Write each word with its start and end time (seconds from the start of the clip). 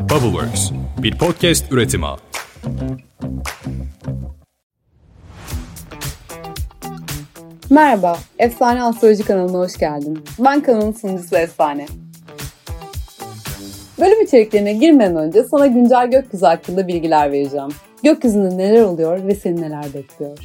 Bubbleworks, 0.00 0.70
bir 1.02 1.18
podcast 1.18 1.72
üretimi. 1.72 2.06
Merhaba, 7.70 8.18
Efsane 8.38 8.82
Astroloji 8.82 9.24
kanalına 9.24 9.58
hoş 9.58 9.76
geldin. 9.76 10.24
Ben 10.38 10.60
kanalın 10.60 10.92
sunucusu 10.92 11.36
Efsane. 11.36 11.86
Bölüm 14.00 14.22
içeriklerine 14.22 14.72
girmeden 14.72 15.16
önce 15.16 15.44
sana 15.44 15.66
güncel 15.66 16.10
gökyüzü 16.10 16.46
hakkında 16.46 16.88
bilgiler 16.88 17.32
vereceğim. 17.32 17.70
Gökyüzünde 18.04 18.58
neler 18.58 18.82
oluyor 18.82 19.26
ve 19.26 19.34
seni 19.34 19.60
neler 19.60 19.84
bekliyor. 19.94 20.38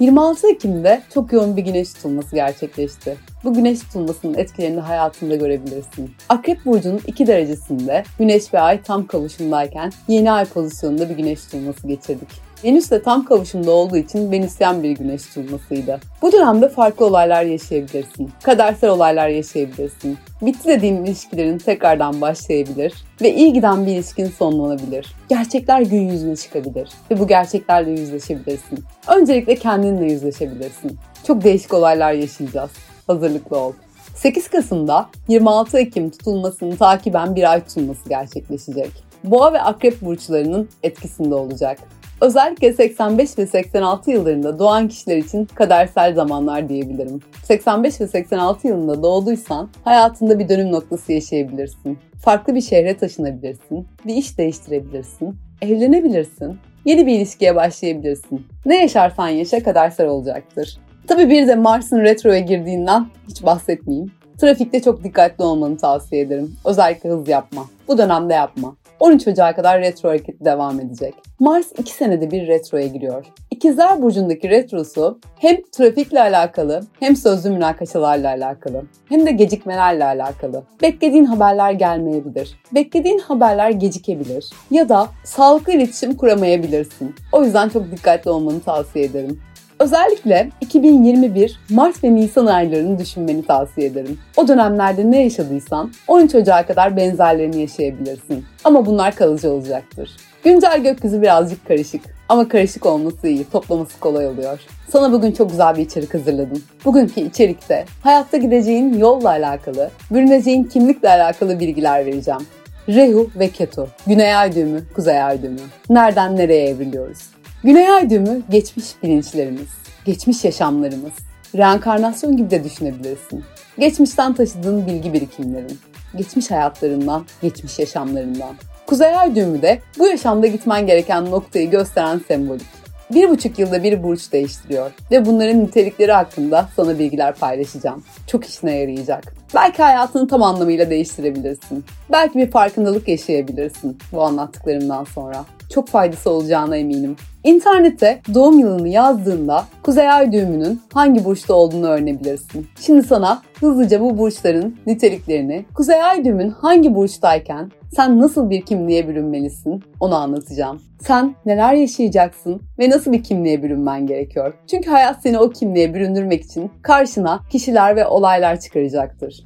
26 0.00 0.48
Ekim'de 0.48 1.02
çok 1.14 1.32
yoğun 1.32 1.56
bir 1.56 1.62
güneş 1.62 1.92
tutulması 1.92 2.34
gerçekleşti. 2.34 3.16
Bu 3.44 3.54
güneş 3.54 3.80
tutulmasının 3.80 4.34
etkilerini 4.34 4.80
hayatında 4.80 5.36
görebilirsin. 5.36 6.14
Akrep 6.28 6.64
Burcu'nun 6.66 7.00
2 7.06 7.26
derecesinde 7.26 8.04
güneş 8.18 8.54
ve 8.54 8.60
ay 8.60 8.82
tam 8.82 9.06
kavuşumdayken 9.06 9.92
yeni 10.08 10.32
ay 10.32 10.44
pozisyonunda 10.44 11.08
bir 11.08 11.16
güneş 11.16 11.44
tutulması 11.44 11.86
geçirdik. 11.86 12.49
Venüs 12.64 12.90
de 12.90 13.02
tam 13.02 13.24
kavuşumda 13.24 13.70
olduğu 13.70 13.96
için 13.96 14.32
Venüsyen 14.32 14.82
bir 14.82 14.90
güneş 14.90 15.22
tutulmasıydı. 15.22 16.00
Bu 16.22 16.32
dönemde 16.32 16.68
farklı 16.68 17.06
olaylar 17.06 17.42
yaşayabilirsin. 17.42 18.30
Kadersel 18.42 18.90
olaylar 18.90 19.28
yaşayabilirsin. 19.28 20.18
Bitti 20.42 20.68
dediğin 20.68 21.04
ilişkilerin 21.04 21.58
tekrardan 21.58 22.20
başlayabilir 22.20 22.94
ve 23.22 23.34
iyi 23.34 23.52
giden 23.52 23.86
bir 23.86 23.92
ilişkin 23.92 24.26
sonlanabilir. 24.26 25.14
Gerçekler 25.28 25.80
gün 25.80 26.08
yüzüne 26.08 26.36
çıkabilir 26.36 26.88
ve 27.10 27.18
bu 27.18 27.26
gerçeklerle 27.26 27.90
yüzleşebilirsin. 27.90 28.84
Öncelikle 29.08 29.54
kendinle 29.54 30.12
yüzleşebilirsin. 30.12 30.98
Çok 31.26 31.44
değişik 31.44 31.74
olaylar 31.74 32.12
yaşayacağız. 32.12 32.70
Hazırlıklı 33.06 33.58
ol. 33.58 33.72
8 34.14 34.48
Kasım'da 34.48 35.08
26 35.28 35.78
Ekim 35.78 36.10
tutulmasını 36.10 36.76
takiben 36.76 37.36
bir 37.36 37.50
ay 37.50 37.64
tutulması 37.64 38.08
gerçekleşecek. 38.08 38.90
Boğa 39.24 39.52
ve 39.52 39.60
Akrep 39.60 40.02
burçlarının 40.02 40.68
etkisinde 40.82 41.34
olacak. 41.34 41.78
Özellikle 42.20 42.72
85 42.72 43.38
ve 43.38 43.46
86 43.46 44.10
yıllarında 44.10 44.58
doğan 44.58 44.88
kişiler 44.88 45.16
için 45.16 45.44
kadersel 45.44 46.14
zamanlar 46.14 46.68
diyebilirim. 46.68 47.20
85 47.44 48.00
ve 48.00 48.06
86 48.06 48.68
yılında 48.68 49.02
doğduysan 49.02 49.68
hayatında 49.84 50.38
bir 50.38 50.48
dönüm 50.48 50.72
noktası 50.72 51.12
yaşayabilirsin. 51.12 51.98
Farklı 52.24 52.54
bir 52.54 52.60
şehre 52.60 52.96
taşınabilirsin, 52.96 53.86
bir 54.06 54.14
iş 54.14 54.38
değiştirebilirsin, 54.38 55.36
evlenebilirsin, 55.62 56.58
yeni 56.84 57.06
bir 57.06 57.12
ilişkiye 57.12 57.56
başlayabilirsin. 57.56 58.46
Ne 58.66 58.80
yaşarsan 58.80 59.28
yaşa 59.28 59.62
kadersel 59.62 60.08
olacaktır. 60.08 60.78
Tabi 61.06 61.30
bir 61.30 61.48
de 61.48 61.54
Mars'ın 61.54 62.00
retroya 62.00 62.40
girdiğinden 62.40 63.06
hiç 63.28 63.42
bahsetmeyeyim. 63.42 64.12
Trafikte 64.40 64.82
çok 64.82 65.04
dikkatli 65.04 65.44
olmanı 65.44 65.76
tavsiye 65.76 66.22
ederim. 66.22 66.56
Özellikle 66.64 67.10
hız 67.10 67.28
yapma. 67.28 67.66
Bu 67.88 67.98
dönemde 67.98 68.34
yapma. 68.34 68.76
13 69.00 69.28
Ocak'a 69.28 69.54
kadar 69.56 69.80
retro 69.80 70.08
hareketi 70.08 70.44
devam 70.44 70.80
edecek. 70.80 71.14
Mars 71.38 71.66
2 71.78 71.92
senede 71.92 72.30
bir 72.30 72.46
retroya 72.46 72.86
giriyor. 72.86 73.26
İkizler 73.50 74.02
Burcu'ndaki 74.02 74.50
retrosu 74.50 75.18
hem 75.38 75.56
trafikle 75.72 76.20
alakalı 76.20 76.80
hem 77.00 77.16
sözlü 77.16 77.50
münakaşalarla 77.50 78.28
alakalı 78.28 78.82
hem 79.08 79.26
de 79.26 79.30
gecikmelerle 79.30 80.04
alakalı. 80.04 80.62
Beklediğin 80.82 81.24
haberler 81.24 81.72
gelmeyebilir. 81.72 82.56
Beklediğin 82.74 83.18
haberler 83.18 83.70
gecikebilir 83.70 84.50
ya 84.70 84.88
da 84.88 85.08
sağlıklı 85.24 85.72
iletişim 85.72 86.16
kuramayabilirsin. 86.16 87.14
O 87.32 87.44
yüzden 87.44 87.68
çok 87.68 87.90
dikkatli 87.90 88.30
olmanı 88.30 88.60
tavsiye 88.60 89.04
ederim. 89.04 89.40
Özellikle 89.80 90.50
2021 90.60 91.60
Mart 91.70 92.04
ve 92.04 92.14
Nisan 92.14 92.46
aylarını 92.46 92.98
düşünmeni 92.98 93.46
tavsiye 93.46 93.86
ederim. 93.86 94.18
O 94.36 94.48
dönemlerde 94.48 95.10
ne 95.10 95.22
yaşadıysan 95.22 95.92
13 96.08 96.34
Ocak'a 96.34 96.66
kadar 96.66 96.96
benzerlerini 96.96 97.60
yaşayabilirsin. 97.60 98.44
Ama 98.64 98.86
bunlar 98.86 99.14
kalıcı 99.14 99.50
olacaktır. 99.50 100.10
Güncel 100.44 100.82
gökyüzü 100.82 101.22
birazcık 101.22 101.68
karışık. 101.68 102.02
Ama 102.28 102.48
karışık 102.48 102.86
olması 102.86 103.28
iyi, 103.28 103.50
toplaması 103.50 104.00
kolay 104.00 104.26
oluyor. 104.26 104.60
Sana 104.88 105.12
bugün 105.12 105.32
çok 105.32 105.50
güzel 105.50 105.76
bir 105.76 105.82
içerik 105.82 106.14
hazırladım. 106.14 106.62
Bugünkü 106.84 107.20
içerikte 107.20 107.84
hayatta 108.02 108.36
gideceğin 108.36 108.98
yolla 108.98 109.28
alakalı, 109.28 109.90
bürüneceğin 110.10 110.64
kimlikle 110.64 111.08
alakalı 111.08 111.60
bilgiler 111.60 112.06
vereceğim. 112.06 112.40
Rehu 112.88 113.30
ve 113.38 113.48
Ketu, 113.48 113.88
Güney 114.06 114.36
Ay 114.36 114.54
düğümü, 114.54 114.82
Kuzey 114.94 115.22
Ay 115.22 115.42
düğümü. 115.42 115.60
Nereden 115.90 116.36
nereye 116.36 116.68
evriliyoruz? 116.68 117.39
Güney 117.64 117.92
Ay 117.92 118.10
düğümü 118.10 118.42
geçmiş 118.50 118.86
bilinçlerimiz, 119.02 119.68
geçmiş 120.04 120.44
yaşamlarımız, 120.44 121.12
reenkarnasyon 121.56 122.36
gibi 122.36 122.50
de 122.50 122.64
düşünebilirsin. 122.64 123.44
Geçmişten 123.78 124.34
taşıdığın 124.34 124.86
bilgi 124.86 125.12
birikimlerin, 125.12 125.78
geçmiş 126.16 126.50
hayatlarından, 126.50 127.24
geçmiş 127.42 127.78
yaşamlarından. 127.78 128.54
Kuzey 128.86 129.16
Ay 129.16 129.34
düğümü 129.34 129.62
de 129.62 129.78
bu 129.98 130.06
yaşamda 130.06 130.46
gitmen 130.46 130.86
gereken 130.86 131.30
noktayı 131.30 131.70
gösteren 131.70 132.20
sembolik. 132.28 132.66
Bir 133.14 133.28
buçuk 133.28 133.58
yılda 133.58 133.82
bir 133.82 134.02
burç 134.02 134.32
değiştiriyor 134.32 134.90
ve 135.10 135.26
bunların 135.26 135.64
nitelikleri 135.64 136.12
hakkında 136.12 136.68
sana 136.76 136.98
bilgiler 136.98 137.34
paylaşacağım. 137.34 138.04
Çok 138.26 138.44
işine 138.44 138.76
yarayacak. 138.76 139.39
Belki 139.54 139.82
hayatını 139.82 140.28
tam 140.28 140.42
anlamıyla 140.42 140.90
değiştirebilirsin. 140.90 141.84
Belki 142.12 142.38
bir 142.38 142.50
farkındalık 142.50 143.08
yaşayabilirsin 143.08 143.98
bu 144.12 144.22
anlattıklarımdan 144.22 145.04
sonra. 145.04 145.44
Çok 145.74 145.88
faydası 145.88 146.30
olacağına 146.30 146.76
eminim. 146.76 147.16
İnternete 147.44 148.20
doğum 148.34 148.58
yılını 148.58 148.88
yazdığında 148.88 149.64
Kuzey 149.82 150.10
Ay 150.10 150.32
düğümünün 150.32 150.82
hangi 150.92 151.24
burçta 151.24 151.54
olduğunu 151.54 151.86
öğrenebilirsin. 151.86 152.66
Şimdi 152.80 153.02
sana 153.02 153.42
hızlıca 153.60 154.00
bu 154.00 154.18
burçların 154.18 154.76
niteliklerini, 154.86 155.64
Kuzey 155.74 156.02
Ay 156.02 156.24
düğümün 156.24 156.50
hangi 156.50 156.94
burçtayken 156.94 157.70
sen 157.96 158.20
nasıl 158.20 158.50
bir 158.50 158.60
kimliğe 158.60 159.08
bürünmelisin 159.08 159.82
onu 160.00 160.14
anlatacağım. 160.14 160.82
Sen 161.00 161.34
neler 161.46 161.74
yaşayacaksın 161.74 162.62
ve 162.78 162.90
nasıl 162.90 163.12
bir 163.12 163.22
kimliğe 163.22 163.62
bürünmen 163.62 164.06
gerekiyor? 164.06 164.54
Çünkü 164.70 164.90
hayat 164.90 165.22
seni 165.22 165.38
o 165.38 165.50
kimliğe 165.50 165.94
büründürmek 165.94 166.44
için 166.44 166.70
karşına 166.82 167.40
kişiler 167.50 167.96
ve 167.96 168.06
olaylar 168.06 168.60
çıkaracaktır. 168.60 169.39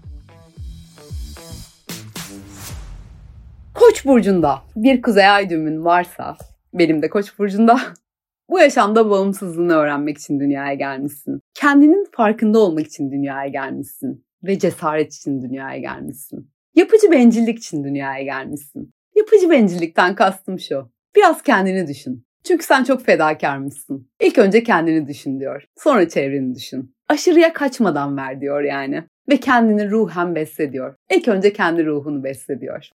Koç 3.85 4.05
burcunda 4.05 4.63
bir 4.77 5.03
kuzey 5.03 5.29
ay 5.29 5.51
düğümün 5.51 5.85
varsa, 5.85 6.37
benim 6.75 7.03
de 7.03 7.09
Koç 7.09 7.39
burcunda 7.39 7.81
bu 8.51 8.59
yaşamda 8.59 9.11
bağımsızlığını 9.11 9.75
öğrenmek 9.75 10.19
için 10.19 10.41
dünyaya 10.41 10.75
gelmişsin. 10.75 11.41
Kendinin 11.55 12.07
farkında 12.13 12.59
olmak 12.59 12.87
için 12.87 13.11
dünyaya 13.11 13.49
gelmişsin 13.49 14.25
ve 14.45 14.59
cesaret 14.59 15.15
için 15.15 15.43
dünyaya 15.43 15.79
gelmişsin. 15.79 16.51
Yapıcı 16.75 17.11
bencillik 17.11 17.59
için 17.59 17.85
dünyaya 17.85 18.23
gelmişsin. 18.23 18.91
Yapıcı 19.17 19.51
bencillikten 19.51 20.15
kastım 20.15 20.59
şu. 20.59 20.91
Biraz 21.17 21.43
kendini 21.43 21.89
düşün. 21.89 22.27
Çünkü 22.45 22.65
sen 22.65 22.85
çok 22.85 23.05
fedakarmışsın. 23.05 24.09
İlk 24.21 24.39
önce 24.39 24.63
kendini 24.63 25.09
düşün 25.09 25.41
diyor. 25.41 25.65
Sonra 25.79 26.09
çevreni 26.09 26.55
düşün. 26.55 26.95
Aşırıya 27.09 27.53
kaçmadan 27.53 28.17
ver 28.17 28.41
diyor 28.41 28.63
yani. 28.63 29.05
Ve 29.29 29.37
kendini 29.37 29.91
ruhen 29.91 30.35
besle 30.35 30.73
diyor. 30.73 30.95
İlk 31.11 31.29
önce 31.29 31.53
kendi 31.53 31.87
ruhunu 31.87 32.25
besle 32.25 32.61
diyor. 32.61 32.91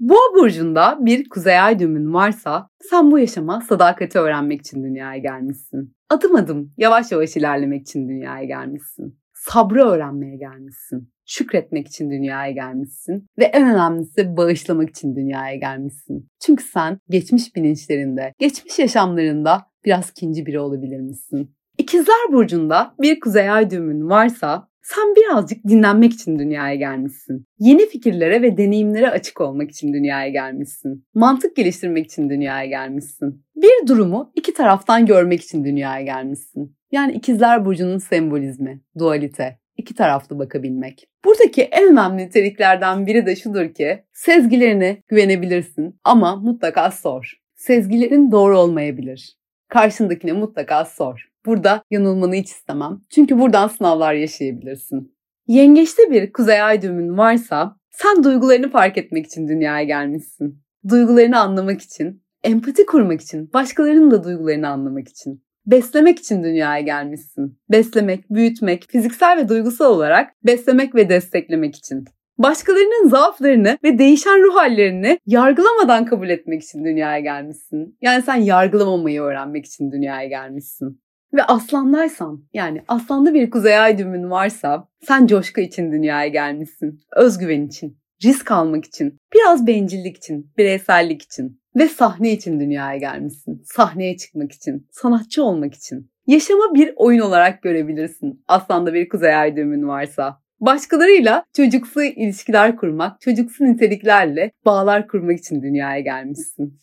Boğa 0.00 0.34
burcunda 0.34 0.98
bir 1.00 1.28
kuzey 1.28 1.60
ay 1.60 1.78
düğümün 1.78 2.14
varsa 2.14 2.68
sen 2.90 3.10
bu 3.10 3.18
yaşama 3.18 3.60
sadakati 3.68 4.18
öğrenmek 4.18 4.60
için 4.60 4.84
dünyaya 4.84 5.18
gelmişsin. 5.18 5.94
Adım 6.08 6.36
adım 6.36 6.72
yavaş 6.76 7.12
yavaş 7.12 7.36
ilerlemek 7.36 7.80
için 7.82 8.08
dünyaya 8.08 8.44
gelmişsin. 8.44 9.18
Sabrı 9.34 9.84
öğrenmeye 9.84 10.36
gelmişsin. 10.36 11.12
Şükretmek 11.26 11.88
için 11.88 12.10
dünyaya 12.10 12.52
gelmişsin 12.52 13.26
ve 13.38 13.44
en 13.44 13.74
önemlisi 13.74 14.36
bağışlamak 14.36 14.90
için 14.90 15.16
dünyaya 15.16 15.56
gelmişsin. 15.56 16.28
Çünkü 16.42 16.64
sen 16.64 16.98
geçmiş 17.08 17.56
bilinçlerinde, 17.56 18.32
geçmiş 18.38 18.78
yaşamlarında 18.78 19.66
biraz 19.84 20.10
kinci 20.10 20.46
biri 20.46 20.60
olabilir 20.60 21.00
misin? 21.00 21.54
İkizler 21.78 22.32
burcunda 22.32 22.94
bir 23.00 23.20
kuzey 23.20 23.50
ay 23.50 23.70
düğümün 23.70 24.08
varsa 24.08 24.68
sen 24.82 25.14
birazcık 25.16 25.64
dinlenmek 25.68 26.12
için 26.12 26.38
dünyaya 26.38 26.74
gelmişsin. 26.74 27.46
Yeni 27.58 27.88
fikirlere 27.88 28.42
ve 28.42 28.56
deneyimlere 28.56 29.10
açık 29.10 29.40
olmak 29.40 29.70
için 29.70 29.92
dünyaya 29.92 30.28
gelmişsin. 30.28 31.04
Mantık 31.14 31.56
geliştirmek 31.56 32.06
için 32.06 32.30
dünyaya 32.30 32.66
gelmişsin. 32.66 33.44
Bir 33.56 33.88
durumu 33.88 34.32
iki 34.36 34.54
taraftan 34.54 35.06
görmek 35.06 35.42
için 35.42 35.64
dünyaya 35.64 36.04
gelmişsin. 36.04 36.76
Yani 36.92 37.12
ikizler 37.12 37.64
burcunun 37.64 37.98
sembolizmi, 37.98 38.80
dualite, 38.98 39.58
iki 39.76 39.94
taraflı 39.94 40.38
bakabilmek. 40.38 41.08
Buradaki 41.24 41.62
en 41.62 41.92
önemli 41.92 42.26
niteliklerden 42.26 43.06
biri 43.06 43.26
de 43.26 43.36
şudur 43.36 43.74
ki 43.74 44.04
sezgilerine 44.12 45.02
güvenebilirsin 45.08 46.00
ama 46.04 46.36
mutlaka 46.36 46.90
sor. 46.90 47.32
Sezgilerin 47.54 48.32
doğru 48.32 48.58
olmayabilir. 48.58 49.36
Karşındakine 49.68 50.32
mutlaka 50.32 50.84
sor. 50.84 51.29
Burada 51.46 51.82
yanılmanı 51.90 52.34
hiç 52.34 52.50
istemem. 52.50 53.00
Çünkü 53.10 53.38
buradan 53.38 53.68
sınavlar 53.68 54.14
yaşayabilirsin. 54.14 55.14
Yengeçte 55.46 56.10
bir 56.10 56.32
kuzey 56.32 56.62
ay 56.62 56.82
düğümün 56.82 57.18
varsa 57.18 57.76
sen 57.90 58.24
duygularını 58.24 58.70
fark 58.70 58.98
etmek 58.98 59.26
için 59.26 59.48
dünyaya 59.48 59.84
gelmişsin. 59.84 60.62
Duygularını 60.88 61.38
anlamak 61.40 61.80
için, 61.80 62.22
empati 62.44 62.86
kurmak 62.86 63.20
için, 63.20 63.52
başkalarının 63.52 64.10
da 64.10 64.24
duygularını 64.24 64.68
anlamak 64.68 65.08
için. 65.08 65.44
Beslemek 65.66 66.18
için 66.18 66.44
dünyaya 66.44 66.80
gelmişsin. 66.80 67.58
Beslemek, 67.70 68.30
büyütmek, 68.30 68.86
fiziksel 68.88 69.36
ve 69.38 69.48
duygusal 69.48 69.94
olarak 69.94 70.30
beslemek 70.46 70.94
ve 70.94 71.08
desteklemek 71.08 71.76
için. 71.76 72.04
Başkalarının 72.38 73.08
zaaflarını 73.08 73.78
ve 73.84 73.98
değişen 73.98 74.42
ruh 74.42 74.56
hallerini 74.56 75.18
yargılamadan 75.26 76.04
kabul 76.04 76.28
etmek 76.28 76.62
için 76.62 76.84
dünyaya 76.84 77.20
gelmişsin. 77.20 77.98
Yani 78.02 78.22
sen 78.22 78.36
yargılamamayı 78.36 79.20
öğrenmek 79.20 79.66
için 79.66 79.92
dünyaya 79.92 80.28
gelmişsin. 80.28 81.00
Ve 81.32 81.42
aslandaysan 81.42 82.44
yani 82.54 82.82
aslanda 82.88 83.34
bir 83.34 83.50
kuzey 83.50 83.78
ay 83.78 83.98
düğümün 83.98 84.30
varsa 84.30 84.88
sen 85.02 85.26
coşku 85.26 85.60
için 85.60 85.92
dünyaya 85.92 86.28
gelmişsin. 86.28 87.00
Özgüven 87.16 87.66
için, 87.66 87.98
risk 88.24 88.50
almak 88.50 88.84
için, 88.84 89.18
biraz 89.34 89.66
bencillik 89.66 90.16
için, 90.16 90.52
bireysellik 90.58 91.22
için 91.22 91.60
ve 91.76 91.88
sahne 91.88 92.32
için 92.32 92.60
dünyaya 92.60 92.98
gelmişsin. 92.98 93.62
Sahneye 93.64 94.16
çıkmak 94.16 94.52
için, 94.52 94.88
sanatçı 94.90 95.44
olmak 95.44 95.74
için. 95.74 96.10
Yaşama 96.26 96.74
bir 96.74 96.92
oyun 96.96 97.20
olarak 97.20 97.62
görebilirsin. 97.62 98.44
Aslanda 98.48 98.94
bir 98.94 99.08
kuzey 99.08 99.34
ay 99.34 99.56
düğümün 99.56 99.88
varsa. 99.88 100.40
Başkalarıyla 100.60 101.44
çocuksu 101.56 102.02
ilişkiler 102.02 102.76
kurmak, 102.76 103.20
çocuksu 103.20 103.64
niteliklerle 103.64 104.50
bağlar 104.64 105.08
kurmak 105.08 105.38
için 105.38 105.62
dünyaya 105.62 106.00
gelmişsin. 106.00 106.80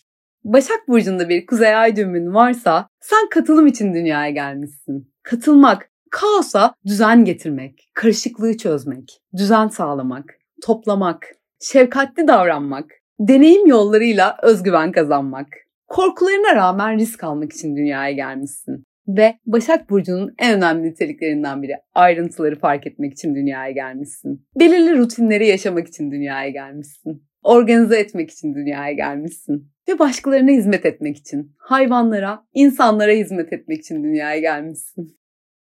Başak 0.47 0.87
Burcu'nda 0.87 1.29
bir 1.29 1.45
kuzey 1.45 1.75
ay 1.75 1.95
düğümün 1.95 2.33
varsa 2.33 2.89
sen 3.01 3.29
katılım 3.29 3.67
için 3.67 3.93
dünyaya 3.93 4.29
gelmişsin. 4.29 5.11
Katılmak, 5.23 5.89
kaosa 6.11 6.73
düzen 6.85 7.25
getirmek, 7.25 7.89
karışıklığı 7.93 8.57
çözmek, 8.57 9.21
düzen 9.37 9.67
sağlamak, 9.67 10.39
toplamak, 10.63 11.27
şefkatli 11.61 12.27
davranmak, 12.27 12.85
deneyim 13.19 13.67
yollarıyla 13.67 14.37
özgüven 14.43 14.91
kazanmak. 14.91 15.47
Korkularına 15.87 16.55
rağmen 16.55 16.97
risk 16.99 17.23
almak 17.23 17.53
için 17.53 17.75
dünyaya 17.75 18.11
gelmişsin. 18.11 18.83
Ve 19.07 19.37
Başak 19.45 19.89
Burcu'nun 19.89 20.35
en 20.39 20.57
önemli 20.57 20.89
niteliklerinden 20.89 21.63
biri 21.63 21.73
ayrıntıları 21.93 22.59
fark 22.59 22.87
etmek 22.87 23.13
için 23.13 23.35
dünyaya 23.35 23.71
gelmişsin. 23.71 24.45
Belirli 24.59 24.97
rutinleri 24.97 25.47
yaşamak 25.47 25.87
için 25.87 26.11
dünyaya 26.11 26.49
gelmişsin. 26.49 27.23
Organize 27.43 27.99
etmek 27.99 28.31
için 28.31 28.55
dünyaya 28.55 28.93
gelmişsin. 28.93 29.76
Ve 29.87 29.99
başkalarına 29.99 30.51
hizmet 30.51 30.85
etmek 30.85 31.17
için, 31.17 31.51
hayvanlara, 31.57 32.45
insanlara 32.53 33.11
hizmet 33.11 33.53
etmek 33.53 33.79
için 33.79 34.03
dünyaya 34.03 34.39
gelmişsin. 34.39 35.17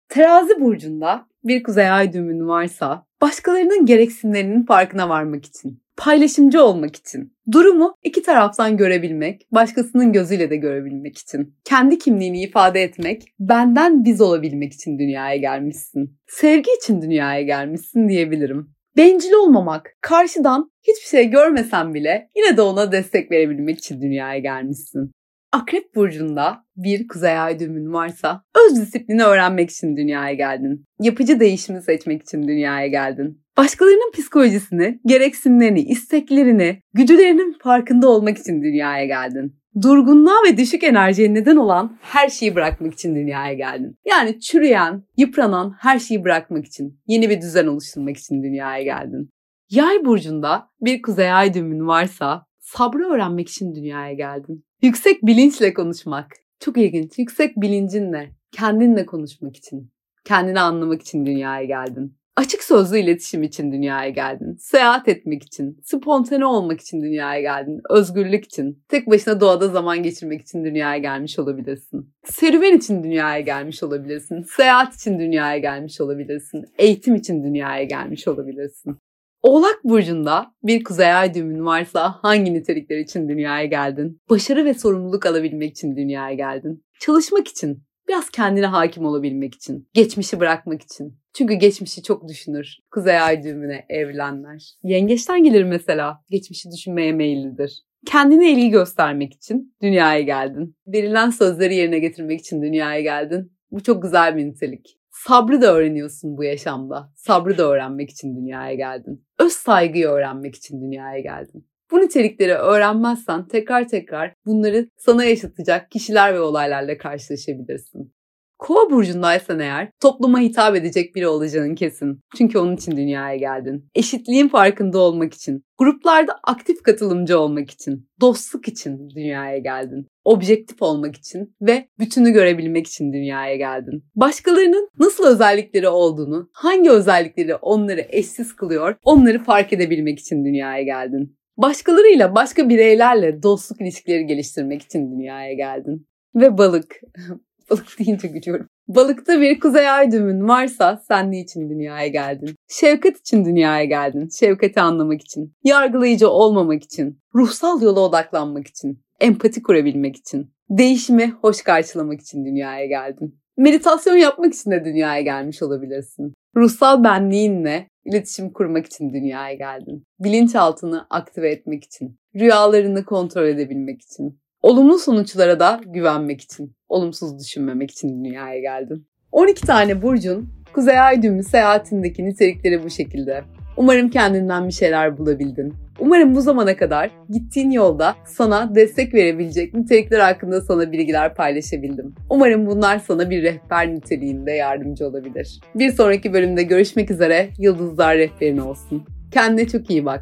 Terazi 0.09 0.61
burcunda 0.61 1.27
bir 1.43 1.63
kuzey 1.63 1.89
ay 1.89 2.13
düğümün 2.13 2.47
varsa 2.47 3.05
başkalarının 3.21 3.85
gereksinimlerinin 3.85 4.65
farkına 4.65 5.09
varmak 5.09 5.45
için, 5.45 5.83
paylaşımcı 5.97 6.63
olmak 6.63 6.95
için, 6.95 7.33
durumu 7.51 7.95
iki 8.03 8.21
taraftan 8.21 8.77
görebilmek, 8.77 9.47
başkasının 9.51 10.13
gözüyle 10.13 10.49
de 10.49 10.55
görebilmek 10.55 11.17
için, 11.17 11.55
kendi 11.63 11.97
kimliğini 11.97 12.41
ifade 12.41 12.83
etmek, 12.83 13.23
benden 13.39 14.05
biz 14.05 14.21
olabilmek 14.21 14.73
için 14.73 14.99
dünyaya 14.99 15.37
gelmişsin. 15.37 16.17
Sevgi 16.27 16.71
için 16.81 17.01
dünyaya 17.01 17.41
gelmişsin 17.41 18.09
diyebilirim. 18.09 18.74
Bencil 18.97 19.33
olmamak, 19.33 19.97
karşıdan 20.01 20.71
hiçbir 20.83 21.07
şey 21.07 21.29
görmesen 21.29 21.93
bile 21.93 22.29
yine 22.35 22.57
de 22.57 22.61
ona 22.61 22.91
destek 22.91 23.31
verebilmek 23.31 23.77
için 23.77 24.01
dünyaya 24.01 24.39
gelmişsin. 24.39 25.11
Akrep 25.55 25.95
burcunda 25.95 26.65
bir 26.75 27.07
kuzey 27.07 27.37
ay 27.37 27.59
düğümün 27.59 27.93
varsa 27.93 28.43
öz 28.55 28.81
disiplini 28.81 29.23
öğrenmek 29.23 29.69
için 29.69 29.97
dünyaya 29.97 30.33
geldin. 30.33 30.85
Yapıcı 30.99 31.39
değişimi 31.39 31.81
seçmek 31.81 32.21
için 32.21 32.47
dünyaya 32.47 32.87
geldin. 32.87 33.41
Başkalarının 33.57 34.11
psikolojisini, 34.11 34.99
gereksinimlerini, 35.05 35.81
isteklerini, 35.81 36.81
güdülerinin 36.93 37.57
farkında 37.63 38.09
olmak 38.09 38.37
için 38.37 38.61
dünyaya 38.61 39.05
geldin. 39.05 39.55
Durgunluğa 39.81 40.43
ve 40.47 40.57
düşük 40.57 40.83
enerjiye 40.83 41.33
neden 41.33 41.55
olan 41.55 41.97
her 42.01 42.29
şeyi 42.29 42.55
bırakmak 42.55 42.93
için 42.93 43.15
dünyaya 43.15 43.53
geldin. 43.53 43.97
Yani 44.05 44.39
çürüyen, 44.39 45.03
yıpranan 45.17 45.75
her 45.79 45.99
şeyi 45.99 46.23
bırakmak 46.23 46.65
için, 46.65 46.99
yeni 47.07 47.29
bir 47.29 47.41
düzen 47.41 47.67
oluşturmak 47.67 48.17
için 48.17 48.43
dünyaya 48.43 48.83
geldin. 48.83 49.29
Yay 49.69 50.05
burcunda 50.05 50.69
bir 50.81 51.01
kuzey 51.01 51.31
ay 51.31 51.53
düğümün 51.53 51.87
varsa 51.87 52.45
sabrı 52.65 53.09
öğrenmek 53.09 53.49
için 53.49 53.75
dünyaya 53.75 54.13
geldin. 54.13 54.65
Yüksek 54.81 55.25
bilinçle 55.25 55.73
konuşmak. 55.73 56.31
Çok 56.59 56.77
ilginç. 56.77 57.19
Yüksek 57.19 57.57
bilincinle, 57.57 58.35
kendinle 58.51 59.05
konuşmak 59.05 59.55
için, 59.55 59.91
kendini 60.25 60.59
anlamak 60.59 61.01
için 61.01 61.25
dünyaya 61.25 61.65
geldin. 61.65 62.17
Açık 62.35 62.63
sözlü 62.63 62.99
iletişim 62.99 63.43
için 63.43 63.71
dünyaya 63.71 64.09
geldin. 64.09 64.55
Seyahat 64.59 65.07
etmek 65.07 65.43
için, 65.43 65.79
spontane 65.83 66.45
olmak 66.45 66.81
için 66.81 67.01
dünyaya 67.01 67.41
geldin. 67.41 67.81
Özgürlük 67.89 68.45
için, 68.45 68.83
tek 68.89 69.07
başına 69.09 69.39
doğada 69.39 69.67
zaman 69.67 70.03
geçirmek 70.03 70.41
için 70.41 70.63
dünyaya 70.63 70.97
gelmiş 70.97 71.39
olabilirsin. 71.39 72.13
Serüven 72.23 72.77
için 72.77 73.03
dünyaya 73.03 73.39
gelmiş 73.39 73.83
olabilirsin. 73.83 74.41
Seyahat 74.41 74.95
için 74.95 75.19
dünyaya 75.19 75.57
gelmiş 75.57 76.01
olabilirsin. 76.01 76.65
Eğitim 76.77 77.15
için 77.15 77.43
dünyaya 77.43 77.83
gelmiş 77.83 78.27
olabilirsin. 78.27 78.97
Oğlak 79.45 79.83
burcunda 79.83 80.53
bir 80.63 80.83
kuzey 80.83 81.13
ay 81.13 81.33
düğümün 81.33 81.65
varsa 81.65 82.15
hangi 82.21 82.53
nitelikler 82.53 82.97
için 82.97 83.29
dünyaya 83.29 83.65
geldin? 83.65 84.21
Başarı 84.29 84.65
ve 84.65 84.73
sorumluluk 84.73 85.25
alabilmek 85.25 85.71
için 85.71 85.95
dünyaya 85.95 86.35
geldin. 86.35 86.85
Çalışmak 86.99 87.47
için, 87.47 87.83
biraz 88.07 88.29
kendine 88.29 88.65
hakim 88.65 89.05
olabilmek 89.05 89.55
için, 89.55 89.89
geçmişi 89.93 90.39
bırakmak 90.39 90.81
için. 90.81 91.17
Çünkü 91.33 91.53
geçmişi 91.53 92.03
çok 92.03 92.27
düşünür. 92.27 92.77
Kuzey 92.91 93.19
ay 93.19 93.43
düğümüne 93.43 93.85
evlenler. 93.89 94.73
Yengeçten 94.83 95.43
gelir 95.43 95.63
mesela. 95.63 96.23
Geçmişi 96.29 96.71
düşünmeye 96.71 97.11
meyillidir. 97.11 97.83
Kendine 98.05 98.51
ilgi 98.51 98.69
göstermek 98.69 99.33
için 99.33 99.75
dünyaya 99.81 100.21
geldin. 100.21 100.75
Verilen 100.87 101.29
sözleri 101.29 101.75
yerine 101.75 101.99
getirmek 101.99 102.39
için 102.39 102.61
dünyaya 102.61 103.01
geldin. 103.01 103.51
Bu 103.71 103.83
çok 103.83 104.03
güzel 104.03 104.37
bir 104.37 104.45
nitelik. 104.45 104.97
Sabrı 105.15 105.61
da 105.61 105.73
öğreniyorsun 105.73 106.37
bu 106.37 106.43
yaşamda. 106.43 107.11
Sabrı 107.15 107.57
da 107.57 107.63
öğrenmek 107.63 108.09
için 108.09 108.35
dünyaya 108.35 108.73
geldin. 108.73 109.25
Öz 109.39 109.51
saygıyı 109.51 110.07
öğrenmek 110.07 110.55
için 110.55 110.81
dünyaya 110.81 111.19
geldin. 111.19 111.67
Bu 111.91 111.99
nitelikleri 111.99 112.53
öğrenmezsen 112.53 113.47
tekrar 113.47 113.87
tekrar 113.87 114.33
bunları 114.45 114.89
sana 114.97 115.25
yaşatacak 115.25 115.91
kişiler 115.91 116.33
ve 116.33 116.39
olaylarla 116.39 116.97
karşılaşabilirsin. 116.97 118.13
Kova 118.57 118.89
burcundaysan 118.91 119.59
eğer 119.59 119.89
topluma 120.01 120.39
hitap 120.39 120.75
edecek 120.75 121.15
biri 121.15 121.27
olacağın 121.27 121.75
kesin. 121.75 122.19
Çünkü 122.37 122.59
onun 122.59 122.75
için 122.75 122.97
dünyaya 122.97 123.35
geldin. 123.35 123.89
Eşitliğin 123.95 124.47
farkında 124.47 124.99
olmak 124.99 125.33
için, 125.33 125.63
gruplarda 125.77 126.39
aktif 126.43 126.83
katılımcı 126.83 127.39
olmak 127.39 127.71
için, 127.71 128.09
dostluk 128.21 128.67
için 128.67 129.09
dünyaya 129.09 129.57
geldin. 129.57 130.07
Objektif 130.25 130.81
olmak 130.81 131.15
için 131.15 131.55
ve 131.61 131.87
bütünü 131.99 132.31
görebilmek 132.31 132.87
için 132.87 133.13
dünyaya 133.13 133.55
geldin. 133.55 134.03
Başkalarının 134.15 134.89
nasıl 134.99 135.27
özellikleri 135.27 135.87
olduğunu, 135.87 136.49
hangi 136.53 136.91
özellikleri 136.91 137.55
onları 137.55 138.05
eşsiz 138.09 138.55
kılıyor, 138.55 138.95
onları 139.03 139.43
fark 139.43 139.73
edebilmek 139.73 140.19
için 140.19 140.45
dünyaya 140.45 140.83
geldin. 140.83 141.37
Başkalarıyla, 141.57 142.35
başka 142.35 142.69
bireylerle 142.69 143.43
dostluk 143.43 143.81
ilişkileri 143.81 144.25
geliştirmek 144.25 144.81
için 144.81 145.11
dünyaya 145.11 145.53
geldin. 145.53 146.07
Ve 146.35 146.57
balık. 146.57 146.95
Balık 147.69 147.99
deyince 147.99 148.27
gülüyorum. 148.27 148.67
Balıkta 148.87 149.41
bir 149.41 149.59
kuzey 149.59 149.89
ay 149.89 150.11
düğümün 150.11 150.47
varsa 150.47 151.01
sen 151.07 151.31
için 151.31 151.69
dünyaya 151.69 152.07
geldin? 152.07 152.55
Şefkat 152.69 153.17
için 153.17 153.45
dünyaya 153.45 153.85
geldin. 153.85 154.29
Şefkati 154.39 154.81
anlamak 154.81 155.21
için. 155.21 155.53
Yargılayıcı 155.63 156.29
olmamak 156.29 156.83
için. 156.83 157.19
Ruhsal 157.35 157.81
yola 157.81 157.99
odaklanmak 157.99 158.67
için. 158.67 158.99
Empati 159.19 159.63
kurabilmek 159.63 160.15
için. 160.15 160.51
Değişimi 160.69 161.31
hoş 161.41 161.61
karşılamak 161.61 162.21
için 162.21 162.45
dünyaya 162.45 162.85
geldin. 162.85 163.39
Meditasyon 163.57 164.15
yapmak 164.15 164.53
için 164.53 164.71
de 164.71 164.85
dünyaya 164.85 165.21
gelmiş 165.21 165.63
olabilirsin. 165.63 166.33
Ruhsal 166.55 167.03
benliğinle 167.03 167.87
iletişim 168.05 168.53
kurmak 168.53 168.85
için 168.85 169.13
dünyaya 169.13 169.53
geldin. 169.53 170.03
Bilinçaltını 170.19 171.07
aktive 171.09 171.51
etmek 171.51 171.83
için. 171.83 172.19
Rüyalarını 172.35 173.05
kontrol 173.05 173.47
edebilmek 173.47 174.01
için. 174.01 174.39
Olumlu 174.61 174.99
sonuçlara 174.99 175.59
da 175.59 175.81
güvenmek 175.85 176.41
için, 176.41 176.75
olumsuz 176.89 177.39
düşünmemek 177.39 177.91
için 177.91 178.25
dünyaya 178.25 178.59
geldin. 178.59 179.07
12 179.31 179.61
tane 179.61 180.01
burcun 180.01 180.49
Kuzey 180.73 180.99
Ay 180.99 181.21
düğümü 181.21 181.43
seyahatindeki 181.43 182.25
nitelikleri 182.25 182.83
bu 182.83 182.89
şekilde. 182.89 183.43
Umarım 183.77 184.09
kendinden 184.09 184.67
bir 184.67 184.73
şeyler 184.73 185.17
bulabildin. 185.17 185.73
Umarım 185.99 186.35
bu 186.35 186.41
zamana 186.41 186.77
kadar 186.77 187.11
gittiğin 187.29 187.71
yolda 187.71 188.15
sana 188.25 188.75
destek 188.75 189.13
verebilecek 189.13 189.73
nitelikler 189.73 190.19
hakkında 190.19 190.61
sana 190.61 190.91
bilgiler 190.91 191.33
paylaşabildim. 191.33 192.15
Umarım 192.29 192.65
bunlar 192.65 192.99
sana 192.99 193.29
bir 193.29 193.43
rehber 193.43 193.93
niteliğinde 193.95 194.51
yardımcı 194.51 195.07
olabilir. 195.07 195.59
Bir 195.75 195.91
sonraki 195.91 196.33
bölümde 196.33 196.63
görüşmek 196.63 197.11
üzere. 197.11 197.49
Yıldızlar 197.57 198.17
rehberin 198.17 198.57
olsun. 198.57 199.03
Kendine 199.31 199.67
çok 199.67 199.89
iyi 199.89 200.05
bak. 200.05 200.21